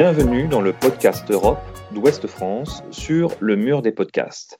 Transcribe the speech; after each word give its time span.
Bienvenue 0.00 0.48
dans 0.48 0.62
le 0.62 0.72
podcast 0.72 1.30
Europe 1.30 1.60
d'Ouest 1.92 2.26
France 2.26 2.82
sur 2.90 3.32
le 3.38 3.56
mur 3.56 3.82
des 3.82 3.92
podcasts. 3.92 4.58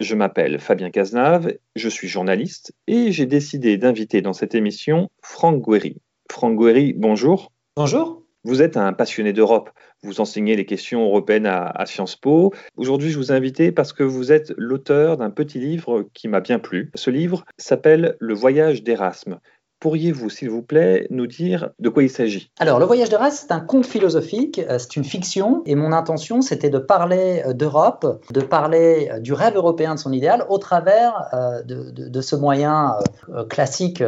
Je 0.00 0.16
m'appelle 0.16 0.58
Fabien 0.58 0.90
Cazenave, 0.90 1.52
je 1.76 1.88
suis 1.88 2.08
journaliste 2.08 2.72
et 2.88 3.12
j'ai 3.12 3.26
décidé 3.26 3.76
d'inviter 3.76 4.20
dans 4.20 4.32
cette 4.32 4.54
émission 4.54 5.08
Franck 5.22 5.62
Guéry. 5.62 6.02
Franck 6.28 6.58
Guéry, 6.58 6.92
bonjour. 6.92 7.52
Bonjour. 7.76 8.19
Vous 8.42 8.62
êtes 8.62 8.78
un 8.78 8.94
passionné 8.94 9.34
d'Europe. 9.34 9.68
Vous 10.02 10.22
enseignez 10.22 10.56
les 10.56 10.64
questions 10.64 11.04
européennes 11.04 11.44
à, 11.46 11.84
Sciences 11.84 12.16
Po. 12.16 12.54
Aujourd'hui, 12.76 13.10
je 13.10 13.18
vous 13.18 13.32
ai 13.32 13.34
invité 13.34 13.70
parce 13.70 13.92
que 13.92 14.02
vous 14.02 14.32
êtes 14.32 14.54
l'auteur 14.56 15.18
d'un 15.18 15.28
petit 15.28 15.58
livre 15.58 16.08
qui 16.14 16.26
m'a 16.26 16.40
bien 16.40 16.58
plu. 16.58 16.90
Ce 16.94 17.10
livre 17.10 17.44
s'appelle 17.58 18.16
Le 18.18 18.32
voyage 18.32 18.82
d'Erasme. 18.82 19.40
Pourriez-vous, 19.80 20.28
s'il 20.28 20.50
vous 20.50 20.62
plaît, 20.62 21.06
nous 21.08 21.26
dire 21.26 21.70
de 21.78 21.88
quoi 21.88 22.02
il 22.02 22.10
s'agit? 22.10 22.50
Alors, 22.58 22.78
Le 22.78 22.84
Voyage 22.84 23.08
de 23.08 23.16
race, 23.16 23.40
c'est 23.40 23.52
un 23.52 23.60
conte 23.60 23.86
philosophique, 23.86 24.58
euh, 24.68 24.78
c'est 24.78 24.96
une 24.96 25.04
fiction, 25.04 25.62
et 25.64 25.74
mon 25.74 25.92
intention, 25.92 26.42
c'était 26.42 26.68
de 26.68 26.78
parler 26.78 27.42
euh, 27.46 27.54
d'Europe, 27.54 28.22
de 28.30 28.42
parler 28.42 29.08
euh, 29.10 29.20
du 29.20 29.32
rêve 29.32 29.56
européen 29.56 29.94
de 29.94 29.98
son 29.98 30.12
idéal 30.12 30.44
au 30.50 30.58
travers 30.58 31.30
de 31.64 32.20
ce 32.20 32.36
moyen 32.36 32.94
classique 33.48 34.02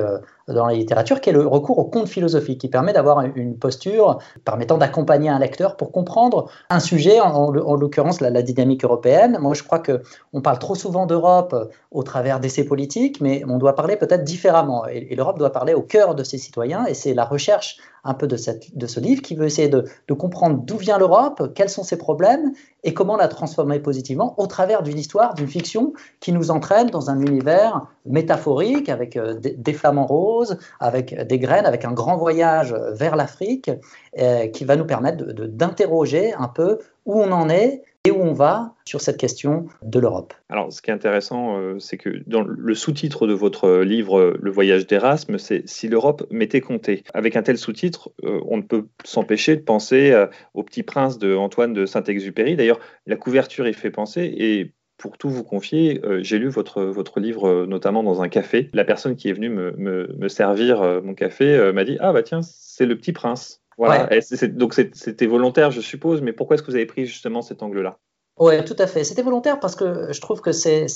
dans 0.48 0.66
la 0.66 0.74
littérature, 0.74 1.20
qui 1.20 1.30
est 1.30 1.32
le 1.32 1.46
recours 1.46 1.78
au 1.78 1.84
conte 1.84 2.08
philosophique, 2.08 2.60
qui 2.60 2.68
permet 2.68 2.92
d'avoir 2.92 3.22
une 3.36 3.56
posture 3.56 4.18
permettant 4.44 4.78
d'accompagner 4.78 5.28
un 5.28 5.38
lecteur 5.38 5.76
pour 5.76 5.92
comprendre 5.92 6.50
un 6.70 6.80
sujet, 6.80 7.20
en, 7.20 7.32
en 7.32 7.74
l'occurrence 7.74 8.20
la, 8.20 8.42
dynamique 8.42 8.84
européenne. 8.84 9.38
Moi, 9.40 9.54
je 9.54 9.62
crois 9.62 9.80
qu'on 9.80 10.40
parle 10.40 10.58
trop 10.58 10.74
souvent 10.74 11.06
d'Europe 11.06 11.54
au 11.90 12.02
travers 12.02 12.40
d'essais 12.40 12.64
politiques, 12.64 13.20
mais 13.20 13.44
on 13.48 13.58
doit 13.58 13.74
parler 13.74 13.96
peut-être 13.96 14.24
différemment. 14.24 14.86
Et, 14.88 15.08
et 15.10 15.16
l'Europe 15.16 15.38
doit 15.38 15.52
parler 15.52 15.74
au 15.74 15.82
cœur 15.82 16.14
de 16.14 16.24
ses 16.24 16.38
citoyens, 16.38 16.86
et 16.86 16.94
c'est 16.94 17.14
la 17.14 17.24
recherche 17.24 17.78
un 18.04 18.14
peu 18.14 18.26
de, 18.26 18.36
ce 18.36 19.00
livre 19.00 19.22
qui 19.22 19.34
veut 19.34 19.46
essayer 19.46 19.68
de, 19.68 19.84
comprendre 20.12 20.58
d'où 20.64 20.76
vient 20.76 20.98
l'Europe, 20.98 21.52
quels 21.54 21.68
sont 21.68 21.84
ses 21.84 21.96
problèmes 21.96 22.52
et 22.84 22.94
comment 22.94 23.16
la 23.16 23.28
transformer 23.28 23.78
positivement 23.78 24.34
au 24.38 24.46
travers 24.46 24.82
d'une 24.82 24.98
histoire, 24.98 25.34
d'une 25.34 25.48
fiction 25.48 25.92
qui 26.20 26.32
nous 26.32 26.50
entraîne 26.50 26.88
dans 26.88 27.10
un 27.10 27.20
univers 27.20 27.86
métaphorique 28.04 28.88
avec 28.88 29.16
euh, 29.16 29.34
des, 29.34 29.52
des, 29.52 29.72
flamants 29.72 30.06
roses, 30.06 30.58
avec 30.80 31.14
des 31.26 31.38
graines, 31.38 31.66
avec 31.66 31.84
un 31.84 31.92
grand 31.92 32.16
voyage 32.16 32.74
vers 32.92 33.16
l'Afrique 33.16 33.70
euh, 34.18 34.48
qui 34.48 34.64
va 34.64 34.76
nous 34.76 34.84
permettre 34.84 35.24
d'interroger 35.24 36.34
un 36.34 36.48
peu 36.48 36.78
où 37.06 37.20
on 37.20 37.32
en 37.32 37.48
est 37.48 37.82
et 38.04 38.10
où 38.10 38.20
on 38.20 38.32
va 38.32 38.74
sur 38.84 39.00
cette 39.00 39.16
question 39.16 39.66
de 39.82 40.00
l'Europe. 40.00 40.34
Alors, 40.48 40.72
ce 40.72 40.82
qui 40.82 40.90
est 40.90 40.94
intéressant, 40.94 41.56
euh, 41.56 41.78
c'est 41.78 41.98
que 41.98 42.22
dans 42.26 42.42
le 42.42 42.74
sous-titre 42.74 43.28
de 43.28 43.32
votre 43.32 43.80
livre, 43.82 44.36
Le 44.40 44.50
voyage 44.50 44.86
d'Erasme, 44.86 45.38
c'est 45.38 45.68
Si 45.68 45.88
l'Europe 45.88 46.26
m'était 46.30 46.60
comptée. 46.60 47.04
Avec 47.14 47.36
un 47.36 47.42
tel 47.42 47.58
sous-titre, 47.58 48.10
euh, 48.24 48.40
on 48.46 48.56
ne 48.56 48.62
peut 48.62 48.88
s'empêcher 49.04 49.56
de 49.56 49.62
penser 49.62 50.10
euh, 50.10 50.26
au 50.54 50.64
Petit 50.64 50.82
Prince 50.82 51.18
de 51.18 51.36
Antoine 51.36 51.72
de 51.72 51.86
Saint-Exupéry. 51.86 52.56
D'ailleurs, 52.56 52.80
la 53.06 53.16
couverture 53.16 53.68
y 53.68 53.72
fait 53.72 53.90
penser 53.90 54.22
et 54.36 54.72
pour 55.02 55.18
tout 55.18 55.28
vous 55.28 55.42
confier, 55.42 56.00
euh, 56.04 56.22
j'ai 56.22 56.38
lu 56.38 56.48
votre, 56.48 57.18
livre 57.18 57.48
euh, 57.48 57.66
notamment 57.66 58.04
dans 58.04 58.22
un 58.22 58.28
café. 58.28 58.70
La 58.72 58.84
personne 58.84 59.16
qui 59.16 59.28
est 59.28 59.32
venue 59.32 59.48
me, 59.48 60.28
servir 60.28 60.80
euh, 60.80 61.00
mon 61.02 61.14
café 61.14 61.72
m'a 61.72 61.82
dit 61.82 61.96
Ah, 61.98 62.12
bah 62.12 62.22
tiens, 62.22 62.40
c'est 62.42 62.86
le 62.86 62.96
petit 62.96 63.12
prince. 63.12 63.61
Voilà. 63.78 64.08
Ouais. 64.10 64.48
Donc 64.48 64.74
c'était 64.74 65.26
volontaire, 65.26 65.70
je 65.70 65.80
suppose, 65.80 66.22
mais 66.22 66.32
pourquoi 66.32 66.54
est-ce 66.54 66.62
que 66.62 66.70
vous 66.70 66.76
avez 66.76 66.86
pris 66.86 67.06
justement 67.06 67.42
cet 67.42 67.62
angle-là? 67.62 67.98
Oui, 68.44 68.64
tout 68.64 68.74
à 68.80 68.88
fait. 68.88 69.04
C'était 69.04 69.22
volontaire 69.22 69.60
parce 69.60 69.76
que 69.76 70.12
je 70.12 70.20
trouve 70.20 70.40
que 70.40 70.50
c'est 70.50 70.88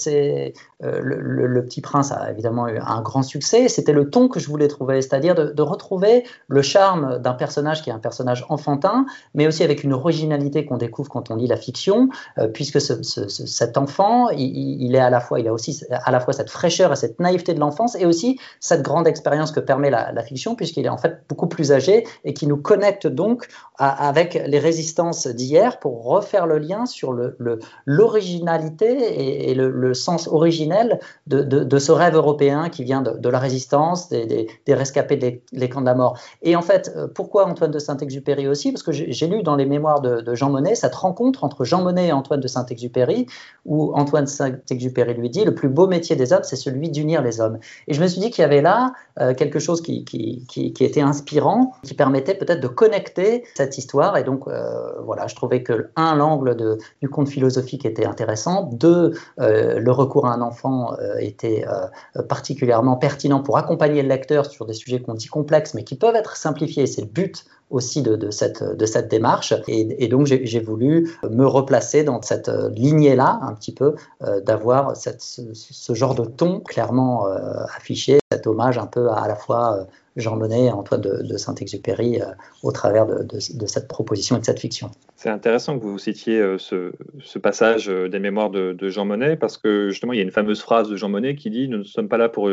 euh, 0.82 1.00
le, 1.00 1.64
Petit 1.64 1.80
Prince 1.80 2.10
a 2.10 2.28
évidemment 2.32 2.66
eu 2.66 2.80
un 2.84 3.00
grand 3.02 3.22
succès. 3.22 3.68
C'était 3.68 3.92
le 3.92 4.10
ton 4.10 4.26
que 4.26 4.40
je 4.40 4.48
voulais 4.48 4.66
trouver, 4.66 5.00
c'est-à-dire 5.00 5.36
de, 5.36 5.62
retrouver 5.62 6.24
le 6.48 6.60
charme 6.60 7.20
d'un 7.20 7.34
personnage 7.34 7.82
qui 7.82 7.90
est 7.90 7.92
un 7.92 8.00
personnage 8.00 8.44
enfantin, 8.48 9.06
mais 9.34 9.46
aussi 9.46 9.62
avec 9.62 9.84
une 9.84 9.92
originalité 9.92 10.66
qu'on 10.66 10.76
découvre 10.76 11.08
quand 11.08 11.30
on 11.30 11.36
lit 11.36 11.46
la 11.46 11.56
fiction, 11.56 12.08
euh, 12.38 12.48
puisque 12.48 12.80
ce, 12.80 13.04
ce, 13.04 13.28
cet 13.28 13.78
enfant, 13.78 14.28
il, 14.30 14.96
est 14.96 14.98
à 14.98 15.10
la 15.10 15.20
fois, 15.20 15.38
il 15.38 15.46
a 15.46 15.52
aussi 15.52 15.84
à 15.88 16.10
la 16.10 16.18
fois 16.18 16.32
cette 16.32 16.50
fraîcheur 16.50 16.92
et 16.92 16.96
cette 16.96 17.20
naïveté 17.20 17.54
de 17.54 17.60
l'enfance, 17.60 17.94
et 17.94 18.06
aussi 18.06 18.40
cette 18.58 18.82
grande 18.82 19.06
expérience 19.06 19.52
que 19.52 19.60
permet 19.60 19.90
la, 19.90 20.22
fiction, 20.24 20.56
puisqu'il 20.56 20.84
est 20.84 20.88
en 20.88 20.98
fait 20.98 21.22
beaucoup 21.28 21.46
plus 21.46 21.70
âgé 21.70 22.04
et 22.24 22.34
qui 22.34 22.48
nous 22.48 22.56
connecte 22.56 23.06
donc 23.06 23.46
avec 23.78 24.34
les 24.34 24.58
résistances 24.58 25.28
d'hier 25.28 25.78
pour 25.78 26.04
refaire 26.04 26.48
le 26.48 26.58
lien 26.58 26.86
sur 26.86 27.12
le 27.12 27.35
l'originalité 27.86 29.50
et, 29.50 29.54
le, 29.54 29.94
sens 29.94 30.28
originel 30.28 30.98
de, 31.26 31.78
ce 31.78 31.92
rêve 31.92 32.14
européen 32.14 32.68
qui 32.68 32.84
vient 32.84 33.02
de, 33.02 33.28
la 33.28 33.38
résistance, 33.38 34.08
des, 34.08 34.48
rescapés 34.68 35.16
des 35.16 35.68
camps 35.68 35.80
de 35.80 35.86
la 35.86 35.94
mort. 35.94 36.18
Et 36.42 36.56
en 36.56 36.62
fait, 36.62 36.92
euh, 36.96 37.06
pourquoi 37.12 37.46
Antoine 37.46 37.70
de 37.70 37.78
Saint-Exupéry 37.78 38.48
aussi? 38.48 38.72
Parce 38.72 38.82
que 38.82 38.92
j'ai 38.92 39.26
lu 39.26 39.42
dans 39.42 39.56
les 39.56 39.66
mémoires 39.66 40.00
de, 40.00 40.34
Jean 40.34 40.50
Monnet 40.50 40.74
cette 40.74 40.94
rencontre 40.94 41.44
entre 41.44 41.64
Jean 41.64 41.82
Monnet 41.82 42.08
et 42.08 42.12
Antoine 42.12 42.40
de 42.40 42.48
Saint-Exupéry, 42.48 43.26
où 43.64 43.92
Antoine 43.94 44.24
de 44.24 44.28
Saint-Exupéry 44.28 45.14
lui 45.14 45.30
dit 45.30 45.44
le 45.44 45.54
plus 45.54 45.68
beau 45.68 45.86
métier 45.86 46.16
des 46.16 46.32
hommes, 46.32 46.42
c'est 46.42 46.56
celui 46.56 46.90
d'unir 46.90 47.22
les 47.22 47.40
hommes. 47.40 47.58
Et 47.88 47.94
je 47.94 48.02
me 48.02 48.06
suis 48.06 48.20
dit 48.20 48.30
qu'il 48.30 48.42
y 48.42 48.44
avait 48.44 48.62
là 48.62 48.92
euh, 49.20 49.34
quelque 49.34 49.58
chose 49.58 49.80
qui, 49.80 50.04
était 50.56 51.00
inspirant, 51.00 51.72
qui 51.82 51.94
permettait 51.94 52.34
peut-être 52.34 52.60
de 52.60 52.68
connecter 52.68 53.44
cette 53.54 53.78
histoire. 53.78 54.16
Et 54.16 54.24
donc, 54.24 54.46
euh, 54.46 55.00
voilà, 55.02 55.26
je 55.26 55.34
trouvais 55.34 55.62
que, 55.62 55.90
un, 55.96 56.14
l'angle 56.16 56.56
du 57.02 57.08
philosophique 57.24 57.86
était 57.86 58.04
intéressant, 58.04 58.64
deux, 58.72 59.14
euh, 59.40 59.78
le 59.78 59.92
recours 59.92 60.26
à 60.26 60.34
un 60.34 60.42
enfant 60.42 60.92
euh, 60.98 61.16
était 61.18 61.64
euh, 61.66 62.22
particulièrement 62.22 62.96
pertinent 62.96 63.40
pour 63.40 63.56
accompagner 63.56 64.02
le 64.02 64.08
lecteur 64.08 64.46
sur 64.46 64.66
des 64.66 64.74
sujets 64.74 65.00
qu'on 65.00 65.14
dit 65.14 65.28
complexes, 65.28 65.72
mais 65.72 65.84
qui 65.84 65.96
peuvent 65.96 66.16
être 66.16 66.36
simplifiés. 66.36 66.86
C'est 66.86 67.00
le 67.02 67.06
but 67.06 67.46
aussi 67.70 68.02
de, 68.02 68.30
cette, 68.30 68.62
de 68.62 68.86
cette 68.86 69.08
démarche. 69.08 69.54
Et, 69.66 70.06
donc, 70.06 70.26
j'ai 70.26 70.60
voulu 70.60 71.18
me 71.28 71.44
replacer 71.44 72.04
dans 72.04 72.22
cette 72.22 72.48
lignée-là, 72.48 73.40
un 73.42 73.54
petit 73.54 73.74
peu, 73.74 73.96
d'avoir 74.44 74.94
ce, 74.96 75.94
genre 75.94 76.14
de 76.14 76.24
ton 76.24 76.60
clairement 76.60 77.26
affiché, 77.74 78.20
cet 78.36 78.46
hommage 78.46 78.78
un 78.78 78.86
peu 78.86 79.08
à, 79.08 79.24
à 79.24 79.28
la 79.28 79.34
fois 79.34 79.78
euh, 79.78 79.84
Jean 80.16 80.36
Monnet 80.36 80.66
et 80.66 80.70
Antoine 80.70 81.00
de, 81.00 81.22
de 81.22 81.36
Saint-Exupéry 81.36 82.20
euh, 82.20 82.26
au 82.62 82.70
travers 82.70 83.06
de, 83.06 83.22
de, 83.22 83.66
cette 83.66 83.88
proposition 83.88 84.36
et 84.36 84.40
de 84.40 84.44
cette 84.44 84.60
fiction. 84.60 84.90
C'est 85.14 85.30
intéressant 85.30 85.78
que 85.78 85.84
vous 85.84 85.98
citiez 85.98 86.38
euh, 86.38 86.58
ce, 86.58 86.92
ce, 87.20 87.38
passage 87.38 87.86
des 87.88 88.18
mémoires 88.18 88.50
de, 88.50 88.88
Jean 88.88 89.04
Monnet 89.04 89.36
parce 89.36 89.58
que 89.58 89.88
justement, 89.88 90.12
il 90.12 90.16
y 90.16 90.20
a 90.20 90.24
une 90.24 90.30
fameuse 90.30 90.60
phrase 90.60 90.88
de 90.88 90.96
Jean 90.96 91.08
Monnet 91.08 91.34
qui 91.34 91.50
dit 91.50 91.68
Nous 91.68 91.78
ne 91.78 91.84
sommes 91.84 92.08
pas 92.08 92.18
là 92.18 92.28
pour 92.28 92.50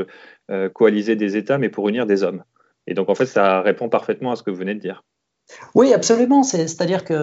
coaliser 0.73 1.15
des 1.15 1.37
États, 1.37 1.57
mais 1.57 1.69
pour 1.69 1.89
unir 1.89 2.05
des 2.05 2.23
hommes. 2.23 2.43
Et 2.87 2.93
donc, 2.93 3.09
en 3.09 3.15
fait, 3.15 3.25
ça 3.25 3.61
répond 3.61 3.89
parfaitement 3.89 4.31
à 4.31 4.35
ce 4.35 4.43
que 4.43 4.51
vous 4.51 4.57
venez 4.57 4.75
de 4.75 4.79
dire. 4.79 5.03
Oui, 5.75 5.93
absolument. 5.93 6.43
C'est-à-dire 6.43 7.03
que 7.03 7.13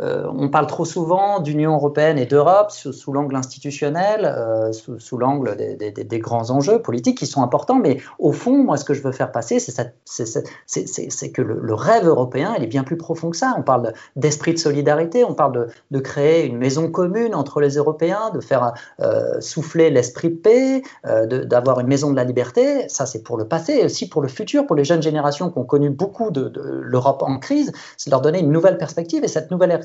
euh, 0.00 0.26
on 0.30 0.48
parle 0.50 0.66
trop 0.66 0.84
souvent 0.84 1.40
d'Union 1.40 1.74
européenne 1.74 2.18
et 2.18 2.26
d'Europe 2.26 2.70
sous, 2.70 3.12
l'angle 3.12 3.36
institutionnel, 3.36 4.24
euh, 4.24 4.70
sous, 4.72 5.18
l'angle 5.18 5.56
des, 5.56 6.18
grands 6.18 6.50
enjeux 6.50 6.80
politiques 6.80 7.18
qui 7.18 7.26
sont 7.26 7.42
importants. 7.42 7.76
Mais 7.76 7.98
au 8.18 8.32
fond, 8.32 8.62
moi, 8.62 8.76
ce 8.76 8.84
que 8.84 8.94
je 8.94 9.02
veux 9.02 9.12
faire 9.12 9.32
passer, 9.32 9.58
c'est 9.58 11.30
que 11.32 11.42
le, 11.42 11.74
rêve 11.74 12.06
européen, 12.06 12.54
il 12.58 12.64
est 12.64 12.68
bien 12.68 12.84
plus 12.84 12.96
profond 12.96 13.30
que 13.30 13.36
ça. 13.36 13.54
On 13.58 13.62
parle 13.62 13.92
d'esprit 14.14 14.52
de 14.54 14.58
solidarité, 14.58 15.24
on 15.24 15.34
parle 15.34 15.68
de, 15.90 16.00
créer 16.00 16.46
une 16.46 16.58
maison 16.58 16.90
commune 16.90 17.34
entre 17.34 17.60
les 17.60 17.76
Européens, 17.76 18.30
de 18.32 18.40
faire 18.40 18.74
euh, 19.00 19.40
souffler 19.40 19.90
l'esprit 19.90 20.28
de 20.28 20.36
paix, 20.36 20.82
d'avoir 21.04 21.80
une 21.80 21.88
maison 21.88 22.10
de 22.10 22.16
la 22.16 22.24
liberté. 22.24 22.88
Ça, 22.88 23.06
c'est 23.06 23.22
pour 23.22 23.38
le 23.38 23.48
passé, 23.48 23.78
et 23.80 23.84
aussi 23.86 24.08
pour 24.08 24.22
le 24.22 24.28
futur, 24.28 24.66
pour 24.66 24.76
les 24.76 24.84
jeunes 24.84 25.02
générations 25.02 25.50
qui 25.50 25.58
ont 25.58 25.64
connu 25.64 25.90
beaucoup 25.90 26.30
de 26.30 26.52
l'Europe 26.82 27.22
en 27.22 27.38
crise 27.38 27.55
c'est 27.96 28.10
leur 28.10 28.20
donner 28.20 28.40
une 28.40 28.52
nouvelle 28.52 28.78
perspective. 28.78 29.24
Et 29.24 29.28
cette 29.28 29.50
nouvelle 29.50 29.80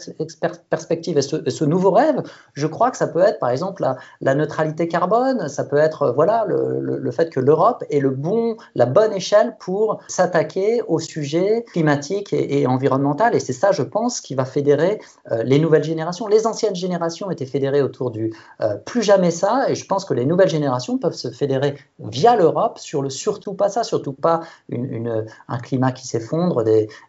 perspective 0.69 1.17
et 1.17 1.21
ce, 1.21 1.63
nouveau 1.63 1.91
rêve, 1.91 2.23
je 2.53 2.67
crois 2.67 2.91
que 2.91 2.97
ça 2.97 3.07
peut 3.07 3.21
être, 3.21 3.39
par 3.39 3.49
exemple, 3.49 3.85
la, 4.21 4.35
neutralité 4.35 4.87
carbone, 4.87 5.47
ça 5.49 5.63
peut 5.63 5.77
être 5.77 6.13
voilà, 6.15 6.45
le, 6.47 7.11
fait 7.11 7.29
que 7.29 7.39
l'Europe 7.39 7.83
est 7.89 7.99
le 7.99 8.09
bon, 8.09 8.55
la 8.75 8.85
bonne 8.85 9.13
échelle 9.13 9.55
pour 9.59 10.01
s'attaquer 10.07 10.81
au 10.87 10.99
sujet 10.99 11.65
climatique 11.71 12.33
et, 12.33 12.65
environnemental. 12.67 13.35
Et 13.35 13.39
c'est 13.39 13.53
ça, 13.53 13.71
je 13.71 13.83
pense, 13.83 14.21
qui 14.21 14.35
va 14.35 14.45
fédérer 14.45 14.99
euh, 15.31 15.43
les 15.43 15.59
nouvelles 15.59 15.83
générations. 15.83 16.27
Les 16.27 16.47
anciennes 16.47 16.75
générations 16.75 17.29
étaient 17.31 17.45
fédérées 17.45 17.81
autour 17.81 18.11
du 18.11 18.33
euh, 18.61 18.75
plus 18.75 19.03
jamais 19.03 19.31
ça. 19.31 19.65
Et 19.69 19.75
je 19.75 19.85
pense 19.85 20.05
que 20.05 20.13
les 20.13 20.25
nouvelles 20.25 20.49
générations 20.49 20.97
peuvent 20.97 21.13
se 21.13 21.29
fédérer 21.29 21.75
via 21.99 22.35
l'Europe 22.35 22.79
sur 22.79 23.01
le 23.01 23.09
surtout 23.09 23.53
pas 23.53 23.69
ça, 23.69 23.83
surtout 23.83 24.13
pas 24.13 24.41
un 24.71 25.57
climat 25.59 25.91
qui 25.91 26.07
s'effondre, 26.07 26.63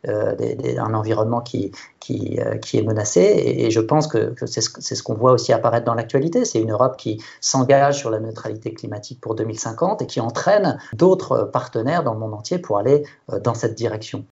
euh, 0.09 0.35
un 0.79 0.95
environnement 0.95 1.41
qui, 1.41 1.73
qui, 2.01 2.39
euh, 2.41 2.57
qui, 2.57 2.79
est 2.79 2.83
menacé. 2.83 3.21
Et, 3.21 3.71
je 3.71 3.81
pense 3.81 4.07
que, 4.07 4.35
c'est 4.47 4.61
ce, 4.61 4.71
ce 4.81 5.03
qu'on 5.03 5.15
voit 5.15 5.33
aussi 5.33 5.53
apparaître 5.53 5.87
dans 5.87 5.95
l'actualité. 5.95 6.45
C'est 6.45 6.61
une 6.61 6.73
Europe 6.73 6.97
qui 6.97 7.23
s'engage 7.41 7.99
sur 7.99 8.11
la 8.11 8.21
neutralité 8.21 8.75
climatique 8.75 9.21
pour 9.21 9.35
2050 9.35 10.03
et 10.03 10.07
qui 10.07 10.21
entraîne 10.21 10.79
d'autres 10.95 11.45
partenaires 11.53 12.03
dans 12.03 12.15
le 12.15 12.21
monde 12.21 12.35
entier 12.35 12.59
pour 12.59 12.79
aller 12.79 13.05
euh, 13.33 13.41
dans 13.41 13.55
cette 13.55 13.75
direction. 13.75 14.25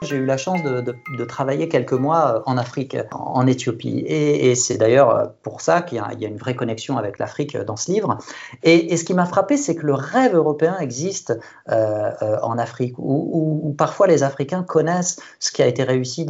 J'ai 0.00 0.16
eu 0.16 0.24
la 0.24 0.36
chance 0.36 0.62
de, 0.62 1.24
travailler 1.24 1.68
quelques 1.68 1.92
mois 1.92 2.42
en 2.46 2.56
Afrique, 2.56 2.96
en 3.10 3.46
Éthiopie. 3.46 4.04
Et, 4.06 4.54
c'est 4.54 4.76
d'ailleurs 4.76 5.32
pour 5.42 5.60
ça 5.60 5.82
qu'il 5.82 5.98
y, 5.98 6.24
a 6.24 6.28
une 6.28 6.36
vraie 6.36 6.54
connexion 6.54 6.96
avec 6.96 7.18
l'Afrique 7.18 7.56
dans 7.56 7.76
ce 7.76 7.90
livre. 7.90 8.18
Et, 8.62 8.96
ce 8.96 9.02
qui 9.02 9.12
m'a 9.12 9.26
frappé, 9.26 9.56
c'est 9.56 9.74
que 9.74 9.84
le 9.84 9.94
rêve 9.94 10.36
européen 10.36 10.78
existe 10.78 11.36
euh, 11.70 12.10
en 12.42 12.58
Afrique, 12.58 12.94
où, 12.98 13.74
parfois 13.76 14.06
les 14.06 14.22
Africains 14.22 14.62
connaissent 14.62 15.18
ce 15.40 15.50
qui 15.50 15.62
a 15.62 15.66
été 15.66 15.82
réussi 15.82 16.26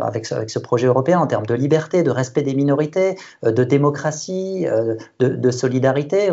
avec, 0.00 0.26
ce, 0.26 0.58
projet 0.58 0.88
européen 0.88 1.20
en 1.20 1.28
termes 1.28 1.46
de 1.46 1.54
liberté, 1.54 2.02
de 2.02 2.10
respect 2.10 2.42
des 2.42 2.54
minorités, 2.54 3.16
de 3.44 3.62
démocratie, 3.62 4.66
de, 5.20 5.50
solidarité. 5.52 6.32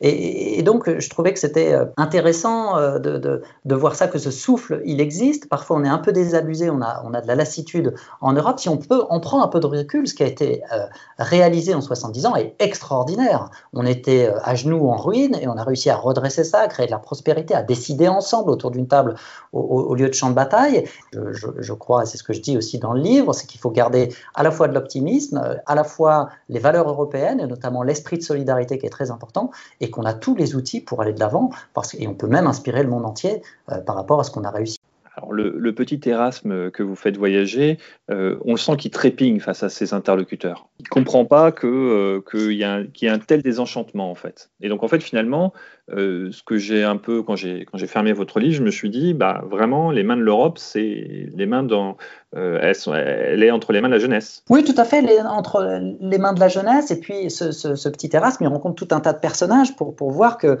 Et, 0.00 0.58
et, 0.58 0.62
donc, 0.62 0.88
je 0.98 1.10
trouvais 1.10 1.34
que 1.34 1.38
c'était 1.38 1.76
intéressant 1.98 2.98
de, 2.98 3.42
de, 3.64 3.74
voir 3.74 3.94
ça, 3.94 4.08
que 4.08 4.18
ce 4.18 4.30
souffle, 4.30 4.80
il 4.86 5.02
existe. 5.02 5.48
Parfois, 5.50 5.76
on 5.76 5.84
est 5.84 5.88
un 5.88 5.98
peu 5.98 6.13
désabusé, 6.14 6.70
on 6.70 6.80
a, 6.80 7.02
on 7.04 7.10
de 7.10 7.26
la 7.26 7.34
lassitude 7.34 7.94
en 8.22 8.32
Europe. 8.32 8.58
Si 8.58 8.68
on 8.68 8.78
peut 8.78 9.04
en 9.10 9.20
prendre 9.20 9.44
un 9.44 9.48
peu 9.48 9.60
de 9.60 9.66
recul, 9.66 10.08
ce 10.08 10.14
qui 10.14 10.22
a 10.22 10.26
été 10.26 10.62
euh, 10.72 10.86
réalisé 11.18 11.74
en 11.74 11.82
70 11.82 12.26
ans 12.26 12.36
est 12.36 12.54
extraordinaire. 12.58 13.50
On 13.74 13.84
était 13.84 14.28
euh, 14.28 14.38
à 14.42 14.54
genoux 14.54 14.88
en 14.88 14.96
ruine 14.96 15.36
et 15.40 15.46
on 15.46 15.56
a 15.56 15.62
réussi 15.62 15.90
à 15.90 15.96
redresser 15.96 16.44
ça, 16.44 16.60
à 16.60 16.68
créer 16.68 16.86
de 16.86 16.90
la 16.90 16.98
prospérité, 16.98 17.54
à 17.54 17.62
décider 17.62 18.08
ensemble 18.08 18.50
autour 18.50 18.70
d'une 18.70 18.88
table 18.88 19.16
au, 19.52 19.94
lieu 19.94 20.08
de 20.08 20.14
champ 20.14 20.30
de 20.30 20.34
bataille. 20.34 20.88
Je, 21.12 21.72
crois, 21.72 22.02
et 22.02 22.06
c'est 22.06 22.18
ce 22.18 22.24
que 22.24 22.32
je 22.32 22.40
dis 22.40 22.56
aussi 22.56 22.78
dans 22.78 22.92
le 22.92 23.00
livre, 23.00 23.32
c'est 23.32 23.46
qu'il 23.46 23.60
faut 23.60 23.70
garder 23.70 24.12
à 24.34 24.42
la 24.42 24.50
fois 24.50 24.66
de 24.66 24.74
l'optimisme, 24.74 25.60
à 25.66 25.74
la 25.74 25.84
fois 25.84 26.30
les 26.48 26.58
valeurs 26.58 26.88
européennes, 26.88 27.40
et 27.40 27.46
notamment 27.46 27.82
l'esprit 27.82 28.18
de 28.18 28.22
solidarité 28.22 28.78
qui 28.78 28.86
est 28.86 28.90
très 28.90 29.10
important, 29.10 29.50
et 29.80 29.90
qu'on 29.90 30.04
a 30.04 30.14
tous 30.14 30.34
les 30.34 30.56
outils 30.56 30.80
pour 30.80 31.02
aller 31.02 31.12
de 31.12 31.20
l'avant, 31.20 31.50
et 31.98 32.08
on 32.08 32.14
peut 32.14 32.26
même 32.26 32.46
inspirer 32.46 32.82
le 32.82 32.88
monde 32.88 33.04
entier 33.04 33.42
euh, 33.70 33.80
par 33.80 33.96
rapport 33.96 34.20
à 34.20 34.24
ce 34.24 34.30
qu'on 34.30 34.44
a 34.44 34.50
réussi. 34.50 34.78
Alors 35.16 35.32
le, 35.32 35.54
le, 35.56 35.74
petit 35.74 36.00
Erasme 36.06 36.70
que 36.70 36.82
vous 36.82 36.96
faites 36.96 37.16
voyager, 37.16 37.78
euh, 38.10 38.36
on 38.44 38.56
sent 38.56 38.76
qu'il 38.76 38.90
trépigne 38.90 39.38
face 39.38 39.62
à 39.62 39.68
ses 39.68 39.94
interlocuteurs. 39.94 40.68
Il 40.80 40.84
ne 40.84 40.88
comprend 40.88 41.24
pas 41.24 41.52
qu'il 41.52 41.68
euh, 41.68 42.20
que 42.20 42.50
y, 42.50 42.64
qu 42.92 43.04
y, 43.04 43.08
a 43.08 43.12
un 43.12 43.18
tel 43.18 43.42
désenchantement 43.42 44.10
en 44.10 44.16
fait. 44.16 44.50
Et 44.60 44.68
donc 44.68 44.82
en 44.82 44.88
fait 44.88 45.00
finalement, 45.00 45.52
euh, 45.92 46.32
ce 46.32 46.42
que 46.42 46.56
j'ai 46.56 46.82
un 46.82 46.96
peu 46.96 47.22
quand 47.22 47.36
j'ai 47.36 47.66
fermé 47.86 48.12
votre 48.12 48.40
livre, 48.40 48.56
je 48.56 48.62
me 48.62 48.72
suis 48.72 48.90
dit 48.90 49.14
bah 49.14 49.44
vraiment 49.48 49.92
les 49.92 50.02
mains 50.02 50.16
de 50.16 50.22
l'Europe, 50.22 50.58
c'est 50.58 51.28
les 51.32 51.46
mains 51.46 51.62
dans 51.62 51.96
elles 52.36 52.74
sont, 52.74 52.92
elle 52.92 53.44
est 53.44 53.52
entre 53.52 53.72
les 53.72 53.80
mains 53.80 53.86
de 53.86 53.94
la 53.94 54.00
jeunesse. 54.00 54.42
Oui, 54.50 54.64
tout 54.64 54.74
à 54.76 54.84
fait, 54.84 55.02
les, 55.02 55.20
entre 55.20 55.80
les 56.00 56.18
mains 56.18 56.32
de 56.32 56.40
la 56.40 56.48
jeunesse 56.48 56.90
et 56.90 56.98
puis 56.98 57.30
ce, 57.30 57.88
petit 57.90 58.10
Erasme, 58.12 58.42
il 58.42 58.48
rencontre 58.48 58.84
tout 58.84 58.92
un 58.92 58.98
tas 58.98 59.12
de 59.12 59.20
personnages 59.20 59.76
pour 59.76 60.10
voir 60.10 60.36
que 60.36 60.58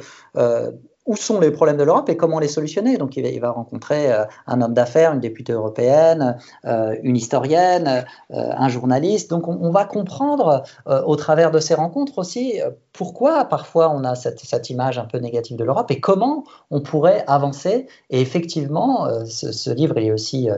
où 1.06 1.16
sont 1.16 1.38
les 1.38 1.50
problèmes 1.50 1.76
de 1.76 1.82
l'Europe 1.82 2.08
et 2.08 2.16
comment 2.16 2.38
les 2.38 2.48
solutionner. 2.48 2.96
Donc, 2.96 3.16
il 3.16 3.40
va, 3.40 3.50
rencontrer 3.50 4.10
euh, 4.10 4.24
un 4.46 4.62
homme 4.62 4.72
d'affaires, 4.72 5.12
une 5.12 5.20
députée 5.20 5.52
européenne, 5.52 6.38
euh, 6.64 6.96
une 7.02 7.16
historienne, 7.16 8.06
euh, 8.32 8.50
un 8.56 8.68
journaliste. 8.68 9.30
Donc, 9.30 9.46
on, 9.48 9.70
va 9.70 9.84
comprendre 9.84 10.62
au 10.86 11.16
travers 11.16 11.50
de 11.50 11.58
ces 11.58 11.74
rencontres 11.74 12.18
aussi 12.18 12.60
pourquoi 12.92 13.44
parfois 13.46 13.90
on 13.90 14.04
a 14.04 14.14
cette, 14.14 14.70
image 14.70 14.98
un 14.98 15.04
peu 15.04 15.18
négative 15.18 15.56
de 15.56 15.64
l'Europe 15.64 15.90
et 15.90 15.98
comment 15.98 16.44
on 16.70 16.80
pourrait 16.80 17.24
avancer. 17.26 17.88
Et 18.10 18.20
effectivement, 18.20 19.08
ce, 19.26 19.70
livre 19.70 19.98
est 19.98 20.12
aussi 20.12 20.48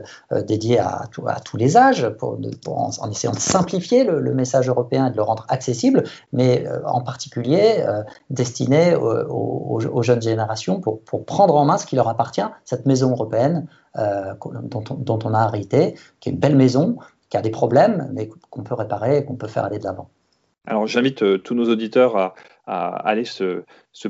dédié 0.45 0.77
à, 0.77 1.07
tous 1.43 1.57
les 1.57 1.77
âges 1.77 2.07
en, 2.21 3.09
essayant 3.09 3.33
de 3.33 3.39
simplifier 3.39 4.03
le, 4.03 4.33
message 4.35 4.69
européen 4.69 5.07
et 5.07 5.09
de 5.09 5.15
le 5.15 5.23
rendre 5.23 5.47
accessible, 5.49 6.03
mais 6.31 6.67
en 6.85 7.01
particulier 7.01 7.83
destiné 8.29 8.95
aux 8.95 10.03
jeunes 10.03 10.21
générations 10.21 10.36
pour, 10.81 11.25
prendre 11.25 11.55
en 11.55 11.65
main 11.65 11.77
ce 11.77 11.85
qui 11.85 11.95
leur 11.95 12.07
appartient, 12.07 12.41
cette 12.65 12.85
maison 12.85 13.11
européenne 13.11 13.67
euh, 13.97 14.33
dont, 14.63 15.19
on, 15.23 15.33
a 15.33 15.47
hérité, 15.47 15.95
qui 16.19 16.29
est 16.29 16.31
une 16.31 16.39
belle 16.39 16.55
maison, 16.55 16.97
qui 17.29 17.37
a 17.37 17.41
des 17.41 17.49
problèmes, 17.49 18.09
mais 18.13 18.29
qu'on 18.49 18.63
peut 18.63 18.75
réparer 18.75 19.17
et 19.17 19.25
qu'on 19.25 19.35
peut 19.35 19.47
faire 19.47 19.65
aller 19.65 19.79
de 19.79 19.83
l'avant. 19.83 20.09
Alors 20.65 20.85
j'invite 20.85 21.23
euh, 21.23 21.37
tous 21.37 21.55
nos 21.55 21.69
auditeurs 21.69 22.17
à, 22.17 22.33
aller 22.67 23.23
se, 23.23 23.63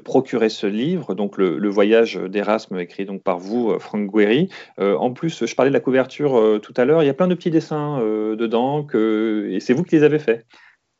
procurer 0.03 0.49
ce 0.49 0.65
livre, 0.65 1.13
donc 1.13 1.37
le, 1.37 1.69
voyage 1.69 2.15
d'Erasme 2.15 2.79
écrit 2.79 3.05
donc 3.05 3.21
par 3.21 3.37
vous, 3.37 3.71
euh, 3.71 3.79
Franck 3.79 4.11
Guéry. 4.11 4.49
En 4.79 5.13
plus, 5.13 5.45
je 5.45 5.55
parlais 5.55 5.69
de 5.69 5.75
la 5.75 5.79
couverture 5.79 6.59
tout 6.61 6.73
à 6.75 6.85
l'heure, 6.85 7.03
il 7.03 7.05
y 7.05 7.09
a 7.09 7.13
plein 7.13 7.27
de 7.27 7.35
petits 7.35 7.51
dessins 7.51 7.99
dedans 7.99 8.85
et 8.93 9.59
c'est 9.59 9.73
vous 9.73 9.83
qui 9.83 9.95
les 9.95 10.03
avez 10.03 10.19
faits. 10.19 10.45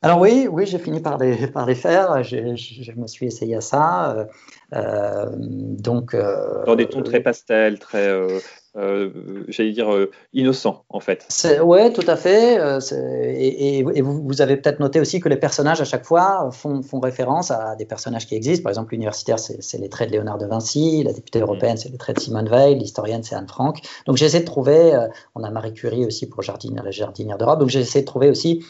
Alors 0.04 0.20
oui, 0.20 0.48
oui, 0.52 0.68
j'ai 0.68 0.78
fini 0.78 1.00
par 1.00 1.18
les, 1.18 1.48
par 1.54 1.66
les 1.66 1.76
faire. 1.76 2.24
Je, 2.24 2.56
je, 2.56 2.84
je, 2.84 2.92
me 2.94 3.08
suis 3.08 3.26
essayé 3.26 3.56
à 3.56 3.62
ça. 3.62 4.28
Euh, 4.74 5.26
donc, 5.36 6.14
euh, 6.14 6.66
dans 6.66 6.76
des 6.76 6.88
tons 6.88 7.02
très 7.02 7.20
pastels, 7.20 7.80
très, 7.80 8.08
euh, 8.08 8.40
euh 8.76 9.10
j'allais 9.48 9.72
dire 9.72 9.88
innocents 10.34 10.84
en 10.90 11.00
fait. 11.00 11.28
Oui, 11.64 11.92
tout 11.94 12.06
à 12.06 12.16
fait. 12.16 12.60
Et, 12.94 13.80
et, 13.80 13.86
et, 13.96 14.02
vous, 14.02 14.22
vous 14.24 14.42
avez 14.42 14.58
peut-être 14.58 14.80
noté 14.80 15.00
aussi 15.00 15.20
que 15.20 15.30
les 15.30 15.38
personnages 15.38 15.82
à 15.82 15.86
chaque 15.86 16.06
fois 16.06 16.52
font, 16.52 16.84
font 16.84 17.00
référence 17.00 17.50
à 17.50 17.76
des 17.76 17.86
personnages 17.86 18.28
qui 18.28 18.36
existent. 18.36 18.64
Par 18.64 18.72
exemple, 18.72 18.94
l'universitaire, 18.94 19.40
c'est 19.40 19.78
les 19.80 19.90
traits 19.90 20.10
de 20.10 20.14
Léonard 20.14 20.38
de 20.38 20.46
Vinci. 20.46 21.02
La 21.04 21.14
députée 21.14 21.40
européenne, 21.40 21.78
c'est 21.78 21.90
les 21.90 21.98
traits 21.98 22.18
de 22.18 22.22
Simone 22.22 22.50
Veil. 22.50 22.78
L'historienne, 22.78 23.24
c'est 23.24 23.36
Anne 23.36 23.48
Frank. 23.48 23.80
Donc, 24.06 24.18
j'essaie 24.18 24.42
de 24.42 24.46
trouver. 24.46 24.96
on 25.34 25.44
a 25.44 25.50
Marie 25.50 25.74
Curie 25.74 26.06
aussi 26.06 26.30
pour 26.30 26.44
Jardinière, 26.44 26.84
les 26.84 26.92
jardinières 26.92 27.40
d'Europe. 27.40 27.60
Donc, 27.60 27.70
j'essaie 27.70 28.02
de 28.02 28.06
trouver 28.06 28.30
aussi 28.30 28.64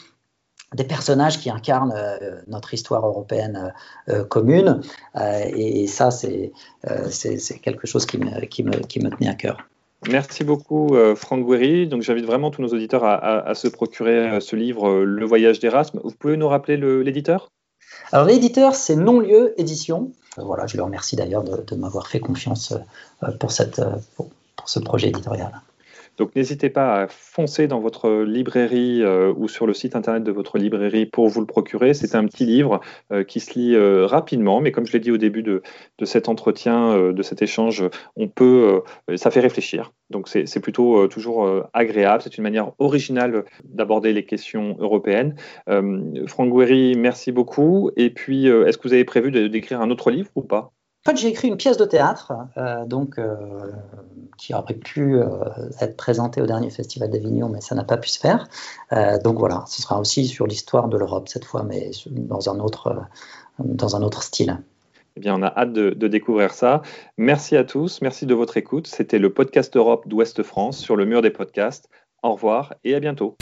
des 0.74 0.84
personnages 0.84 1.38
qui 1.38 1.50
incarnent 1.50 1.94
euh, 1.96 2.40
notre 2.46 2.74
histoire 2.74 3.06
européenne 3.06 3.72
euh, 4.08 4.24
commune. 4.24 4.80
Euh, 5.16 5.40
et, 5.46 5.84
et, 5.84 5.86
ça, 5.86 6.10
c'est 6.10 6.52
quelque 7.62 7.86
chose 7.86 8.04
qui 8.06 8.18
me, 8.18 8.44
qui, 8.46 8.62
me, 8.62 8.72
qui 8.72 9.00
me 9.00 9.10
tenait 9.10 9.30
à 9.30 9.34
cœur. 9.34 9.58
Merci 10.08 10.44
beaucoup, 10.44 10.94
Franck 11.16 11.44
Guéry. 11.44 11.88
Donc, 11.88 12.02
j'invite 12.02 12.24
vraiment 12.24 12.52
tous 12.52 12.62
nos 12.62 12.68
auditeurs 12.68 13.02
à, 13.04 13.14
à, 13.14 13.48
à 13.48 13.54
se 13.54 13.66
procurer 13.66 14.40
ce 14.40 14.54
livre, 14.54 15.02
Le 15.02 15.26
voyage 15.26 15.58
d'Erasme. 15.58 16.00
Vous 16.04 16.12
pouvez 16.12 16.36
nous 16.36 16.46
rappeler 16.46 16.76
l'éditeur? 16.76 17.48
Alors, 18.12 18.26
l'éditeur, 18.26 18.76
c'est 18.76 18.94
Non-Lieu 18.94 19.54
Édition. 19.60 20.12
Voilà, 20.36 20.68
je 20.68 20.76
le 20.76 20.84
remercie 20.84 21.16
d'ailleurs 21.16 21.42
de, 21.42 21.64
de 21.66 21.74
m'avoir 21.74 22.06
fait 22.06 22.20
confiance 22.20 22.74
pour, 23.40 23.50
cette, 23.50 23.82
pour, 24.14 24.30
pour 24.54 24.68
ce 24.68 24.78
projet 24.78 25.08
éditorial. 25.08 25.50
Donc 26.18 26.34
n'hésitez 26.34 26.68
pas 26.68 27.02
à 27.02 27.06
foncer 27.08 27.68
dans 27.68 27.78
votre 27.78 28.10
librairie 28.22 29.02
euh, 29.02 29.32
ou 29.36 29.46
sur 29.46 29.66
le 29.66 29.72
site 29.72 29.94
internet 29.94 30.24
de 30.24 30.32
votre 30.32 30.58
librairie 30.58 31.06
pour 31.06 31.28
vous 31.28 31.40
le 31.40 31.46
procurer. 31.46 31.94
C'est 31.94 32.16
un 32.16 32.26
petit 32.26 32.44
livre 32.44 32.80
euh, 33.12 33.22
qui 33.22 33.38
se 33.38 33.56
lit 33.56 33.74
euh, 33.76 34.04
rapidement, 34.04 34.60
mais 34.60 34.72
comme 34.72 34.84
je 34.84 34.92
l'ai 34.92 34.98
dit 34.98 35.12
au 35.12 35.16
début 35.16 35.44
de, 35.44 35.62
cet 36.04 36.28
entretien, 36.28 37.12
de 37.12 37.22
cet 37.22 37.42
échange, 37.42 37.84
on 38.16 38.28
peut, 38.28 38.82
ça 39.16 39.30
fait 39.30 39.40
réfléchir. 39.40 39.92
Donc 40.10 40.28
c'est 40.28 40.60
plutôt 40.60 41.06
toujours 41.08 41.48
agréable. 41.72 42.22
C'est 42.22 42.36
une 42.38 42.44
manière 42.44 42.72
originale 42.78 43.44
d'aborder 43.64 44.12
les 44.12 44.24
questions 44.24 44.76
européennes. 44.78 45.36
Franck 46.26 46.52
Guéry, 46.52 46.94
merci 46.96 47.32
beaucoup. 47.32 47.90
Et 47.96 48.10
puis, 48.10 48.46
est-ce 48.46 48.78
que 48.78 48.88
vous 48.88 48.94
avez 48.94 49.04
prévu 49.04 49.30
d'écrire 49.48 49.80
un 49.80 49.90
autre 49.90 50.10
livre 50.10 50.30
ou 50.34 50.42
pas? 50.42 50.72
En 51.06 51.10
fait, 51.10 51.16
j'ai 51.16 51.28
écrit 51.28 51.48
une 51.48 51.56
pièce 51.56 51.76
de 51.76 51.84
théâtre, 51.84 52.32
euh, 52.56 52.84
donc 52.84 53.18
euh, 53.18 53.36
qui 54.36 54.52
aurait 54.52 54.74
pu 54.74 55.16
euh, 55.16 55.28
être 55.80 55.96
présentée 55.96 56.42
au 56.42 56.46
dernier 56.46 56.70
festival 56.70 57.10
d'Avignon, 57.10 57.48
mais 57.48 57.60
ça 57.60 57.74
n'a 57.74 57.84
pas 57.84 57.96
pu 57.96 58.08
se 58.08 58.18
faire. 58.18 58.48
Donc 59.22 59.38
voilà, 59.38 59.64
ce 59.66 59.80
sera 59.80 60.00
aussi 60.00 60.26
sur 60.26 60.46
l'histoire 60.46 60.88
de 60.88 60.98
l'Europe 60.98 61.28
cette 61.28 61.44
fois, 61.44 61.62
mais 61.62 61.90
dans 62.10 62.50
un 62.50 62.58
autre, 62.58 62.96
dans 63.58 63.96
un 63.96 64.02
autre 64.02 64.22
style. 64.22 64.58
Eh 65.16 65.20
bien, 65.20 65.34
on 65.34 65.42
a 65.42 65.48
hâte 65.48 65.72
de, 65.72 65.90
de, 65.90 66.08
découvrir 66.08 66.52
ça. 66.52 66.82
Merci 67.16 67.56
à 67.56 67.64
tous, 67.64 68.00
merci 68.02 68.26
de 68.26 68.34
votre 68.34 68.56
écoute. 68.56 68.86
C'était 68.86 69.18
le 69.18 69.32
podcast 69.32 69.76
Europe 69.76 70.06
d'Ouest 70.06 70.42
France 70.42 70.78
sur 70.78 70.96
le 70.96 71.06
mur 71.06 71.22
des 71.22 71.30
podcasts. 71.30 71.88
Au 72.22 72.32
revoir 72.32 72.74
et 72.84 72.94
à 72.94 73.00
bientôt. 73.00 73.36